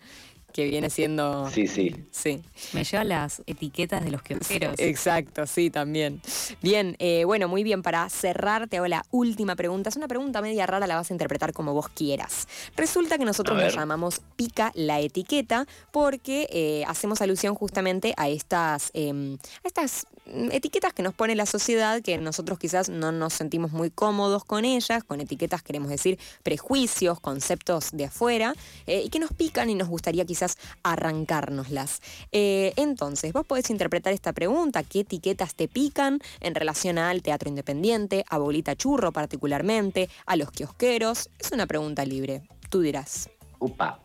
que 0.55 0.67
viene 0.67 0.89
siendo... 0.89 1.51
Sí, 1.51 1.67
sí. 1.67 1.93
Sí. 2.13 2.41
Me 2.75 2.85
lleva 2.85 3.03
las 3.03 3.43
etiquetas 3.45 4.05
de 4.05 4.13
los 4.13 4.23
kiosqueros. 4.23 4.77
Exacto, 4.79 5.49
sí, 5.49 5.69
también. 5.69 6.23
Bien, 6.63 6.95
eh, 7.01 7.25
bueno, 7.25 7.49
muy 7.49 7.65
bien, 7.65 7.83
para 7.83 8.09
cerrar 8.09 8.69
te 8.69 8.77
hago 8.77 8.87
la 8.87 9.05
última 9.11 9.57
pregunta. 9.57 9.89
Es 9.89 9.97
una 9.97 10.07
pregunta 10.07 10.41
media 10.41 10.65
rara, 10.65 10.87
la 10.87 10.95
vas 10.95 11.11
a 11.11 11.15
interpretar 11.15 11.53
como 11.53 11.75
vos 11.75 11.89
quieras. 11.89 12.47
Resulta 12.77 13.19
que 13.19 13.25
nosotros 13.25 13.61
nos 13.61 13.75
llamamos 13.75 14.21
pica 14.37 14.71
la 14.77 15.01
etiqueta 15.01 15.67
porque 15.91 16.47
eh, 16.51 16.85
hacemos 16.87 17.21
alusión 17.21 17.57
justamente 17.57 18.15
a 18.17 18.29
estas, 18.29 18.93
em, 18.95 19.37
a 19.65 19.67
estas 19.67 20.07
etiquetas 20.27 20.93
que 20.93 21.03
nos 21.03 21.15
pone 21.15 21.35
la 21.35 21.47
sociedad, 21.47 22.03
que 22.03 22.17
nosotros 22.19 22.59
quizás 22.59 22.89
no 22.89 23.13
nos 23.13 23.35
sentimos 23.35 23.73
muy 23.73 23.91
cómodos 23.91 24.45
con 24.45 24.65
ellas, 24.65 25.05
con 25.05 25.21
etiquetas 25.21 25.63
queremos 25.63 25.91
decir 25.91 26.19
prejuicios, 26.43 27.21
conceptos 27.21 27.91
de 27.93 28.07
afuera, 28.07 28.55
eh, 28.87 29.03
y 29.05 29.11
que 29.11 29.19
nos 29.19 29.33
pican 29.33 29.71
y 29.71 29.75
nos 29.75 29.89
gustaría 29.89 30.25
quizás 30.25 30.57
arrancárnoslas. 30.83 32.01
Eh, 32.33 32.73
entonces, 32.77 33.33
vos 33.33 33.47
podés 33.47 33.71
interpretar 33.71 34.13
esta 34.13 34.33
pregunta, 34.33 34.83
¿qué 34.83 35.01
etiquetas 35.01 35.55
te 35.55 35.69
pican 35.69 36.21
en 36.41 36.55
relación 36.55 36.99
al 36.99 37.23
teatro 37.23 37.49
independiente, 37.49 38.25
a 38.29 38.39
Bolita 38.39 38.77
Churro 38.77 39.13
particularmente, 39.13 40.09
a 40.27 40.37
los 40.37 40.51
kiosqueros? 40.51 41.31
Es 41.39 41.53
una 41.53 41.67
pregunta 41.67 42.05
libre, 42.05 42.43
tú 42.71 42.81
dirás. 42.81 43.29
Upa. 43.59 44.01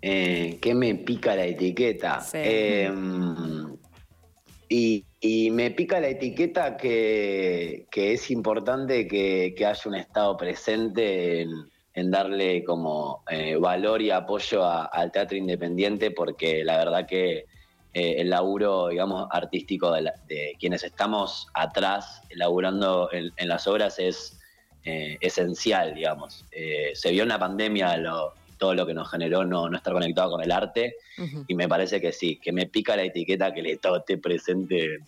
Eh, 0.00 0.58
¿Qué 0.60 0.74
me 0.74 0.96
pica 0.96 1.36
la 1.36 1.44
etiqueta? 1.44 2.26
Em, 2.32 3.76
y, 4.68 5.04
me 5.50 5.70
pica 5.70 6.00
la 6.00 6.08
etiqueta 6.08 6.76
que, 6.76 7.86
es 7.94 8.30
importante 8.30 9.06
que, 9.06 9.54
haya 9.64 9.82
un 9.86 9.94
Estado 9.94 10.36
presente 10.36 11.42
en, 11.94 12.10
darle 12.10 12.64
como 12.64 13.22
eh, 13.30 13.56
valor 13.56 14.02
y 14.02 14.10
apoyo 14.10 14.64
al 14.64 15.12
teatro 15.12 15.36
independiente, 15.36 16.10
porque 16.10 16.64
la 16.64 16.78
verdad 16.78 17.06
que 17.06 17.44
eh, 17.94 18.14
el 18.18 18.30
laburo, 18.30 18.88
digamos, 18.88 19.28
artístico 19.30 19.92
de, 19.92 20.56
quienes 20.58 20.82
estamos 20.82 21.46
atrás, 21.54 22.22
laburando 22.34 23.08
en, 23.12 23.48
las 23.48 23.66
obras, 23.66 23.98
es 23.98 24.38
esencial, 24.84 25.94
digamos. 25.94 26.44
se 26.94 27.10
vio 27.12 27.22
en 27.22 27.28
la 27.28 27.38
pandemia 27.38 27.96
lo, 27.98 28.34
todo 28.62 28.76
lo 28.76 28.86
que 28.86 28.94
nos 28.94 29.10
generó 29.10 29.44
no, 29.44 29.68
no 29.68 29.76
estar 29.76 29.92
conectado 29.92 30.30
con 30.30 30.40
el 30.40 30.52
arte. 30.52 30.94
Y 31.48 31.56
me 31.56 31.66
parece 31.66 32.00
que 32.00 32.12
sí, 32.12 32.36
que 32.36 32.52
me 32.52 32.66
pica 32.66 32.94
la 32.94 33.02
etiqueta 33.02 33.52
que 33.52 33.60
Estado 33.72 33.96
esté 33.96 34.18
presente 34.18 35.00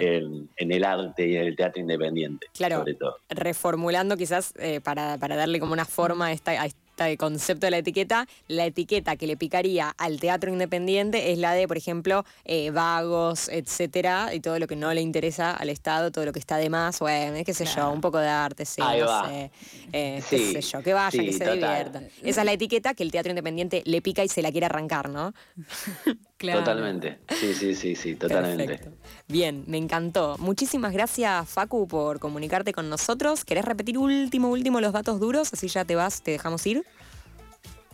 en, 0.00 0.48
el 0.56 0.84
arte 0.84 1.28
y 1.28 1.36
en 1.36 1.46
el 1.46 1.54
teatro 1.54 1.80
independiente. 1.80 2.48
Claro, 2.52 2.78
sobre 2.78 2.94
todo. 2.94 3.18
reformulando 3.28 4.16
quizás 4.16 4.52
eh, 4.58 4.80
para, 4.80 5.18
para, 5.18 5.36
darle 5.36 5.60
como 5.60 5.72
una 5.72 5.84
forma 5.84 6.26
a 6.26 6.32
esta, 6.32 6.50
a 6.50 6.66
esta 6.66 6.80
el 7.08 7.16
concepto 7.16 7.66
de 7.66 7.70
la 7.70 7.78
etiqueta, 7.78 8.26
la 8.48 8.66
etiqueta 8.66 9.16
que 9.16 9.26
le 9.26 9.36
picaría 9.36 9.94
al 9.96 10.20
teatro 10.20 10.52
independiente 10.52 11.32
es 11.32 11.38
la 11.38 11.52
de, 11.52 11.66
por 11.68 11.76
ejemplo, 11.76 12.24
eh, 12.44 12.70
vagos, 12.70 13.48
etcétera, 13.48 14.34
y 14.34 14.40
todo 14.40 14.58
lo 14.58 14.66
que 14.66 14.76
no 14.76 14.92
le 14.92 15.00
interesa 15.00 15.52
al 15.52 15.70
Estado, 15.70 16.10
todo 16.10 16.24
lo 16.24 16.32
que 16.32 16.38
está 16.38 16.56
de 16.56 16.70
más, 16.70 16.98
bueno, 16.98 17.38
qué 17.44 17.54
sé 17.54 17.64
yo, 17.64 17.90
un 17.90 18.00
poco 18.00 18.18
de 18.18 18.28
arte, 18.28 18.64
sí, 18.64 18.80
no 18.80 19.26
sé, 19.26 19.50
eh, 19.92 20.22
qué 20.28 20.52
sé 20.52 20.60
yo, 20.60 20.82
que 20.82 20.92
vaya, 20.92 21.22
que 21.22 21.32
se 21.32 21.50
divierta. 21.50 22.02
Esa 22.22 22.40
es 22.40 22.44
la 22.44 22.52
etiqueta 22.52 22.94
que 22.94 23.02
el 23.02 23.10
teatro 23.10 23.30
independiente 23.30 23.82
le 23.84 24.02
pica 24.02 24.24
y 24.24 24.28
se 24.28 24.42
la 24.42 24.50
quiere 24.50 24.66
arrancar, 24.66 25.08
¿no? 25.08 25.32
Totalmente. 26.40 27.18
Sí, 27.28 27.52
sí, 27.54 27.74
sí, 27.74 27.94
sí, 27.94 28.14
totalmente. 28.16 28.80
Bien, 29.28 29.64
me 29.66 29.76
encantó. 29.76 30.36
Muchísimas 30.38 30.92
gracias, 30.92 31.48
Facu, 31.48 31.86
por 31.86 32.18
comunicarte 32.18 32.72
con 32.72 32.88
nosotros. 32.88 33.44
¿Querés 33.44 33.64
repetir 33.64 33.98
último, 33.98 34.48
último 34.48 34.80
los 34.80 34.92
datos 34.92 35.20
duros? 35.20 35.52
Así 35.52 35.68
ya 35.68 35.84
te 35.84 35.96
vas, 35.96 36.22
te 36.22 36.32
dejamos 36.32 36.66
ir. 36.66 36.84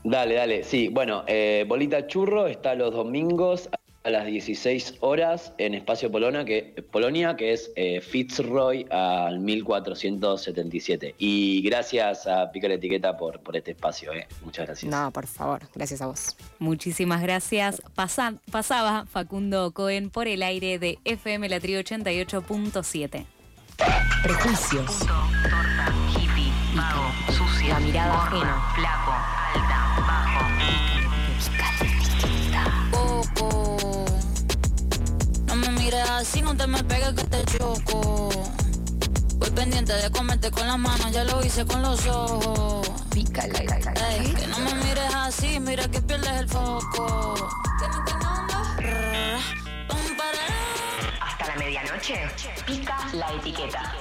Dale, 0.05 0.35
dale. 0.35 0.63
Sí, 0.63 0.89
bueno, 0.89 1.25
eh, 1.27 1.65
Bolita 1.67 2.07
Churro 2.07 2.47
está 2.47 2.75
los 2.77 2.93
domingos 2.95 3.69
a 4.07 4.11
las 4.11 4.25
16 4.25 4.99
horas 5.01 5.53
en 5.59 5.75
Espacio 5.75 6.13
Polonia, 6.13 6.45
que, 6.45 6.85
Polonia, 6.93 7.37
que 7.37 7.53
es 7.53 7.73
eh, 7.75 8.01
Fitzroy 8.01 8.87
al 8.91 9.41
1477. 9.41 11.17
Y 11.19 11.61
gracias 11.63 12.27
a 12.29 12.53
Pica 12.53 12.69
la 12.69 12.75
Etiqueta 12.75 13.17
por, 13.17 13.41
por 13.41 13.57
este 13.57 13.73
espacio. 13.73 14.13
Eh. 14.13 14.29
Muchas 14.45 14.67
gracias. 14.67 14.91
No, 14.93 15.11
por 15.11 15.27
favor, 15.27 15.63
gracias 15.75 16.01
a 16.03 16.07
vos. 16.07 16.37
Muchísimas 16.61 17.21
gracias. 17.21 17.83
pasaba 17.95 19.07
Facundo 19.07 19.73
Cohen 19.73 20.11
por 20.11 20.29
el 20.29 20.45
aire 20.45 20.79
de 20.79 20.99
FM 21.05 21.49
La 21.49 21.59
88.7. 21.59 23.27
Prejuicios. 24.23 24.99
torta, 25.01 25.93
hippie, 26.13 26.53
sucia, 27.33 27.75
la 27.75 27.81
mirada 27.81 28.15
ajena, 28.15 29.06
así, 36.27 36.43
no 36.43 36.57
te 36.57 36.67
me 36.67 36.83
pegues 36.83 37.13
que 37.15 37.25
te 37.25 37.45
choco. 37.45 38.31
Voy 39.37 39.51
pendiente 39.51 39.93
de 39.93 40.11
comerte 40.11 40.51
con 40.51 40.67
las 40.67 40.79
manos, 40.79 41.13
ya 41.13 41.25
lo 41.25 41.45
hice 41.45 41.65
con 41.65 41.83
los 41.83 42.05
ojos. 42.07 42.89
Pícala, 43.11 43.59
Ey, 44.11 44.35
que 44.35 44.47
no 44.49 44.59
me 44.59 44.75
mires 44.75 45.15
así, 45.15 45.61
mira 45.61 45.87
que 45.89 46.01
pierdes 46.03 46.41
el 46.41 46.49
foco. 46.49 47.35
Hasta 51.21 51.47
la 51.47 51.55
medianoche. 51.57 52.29
Pica 52.67 52.97
la 53.13 53.33
etiqueta. 53.35 53.95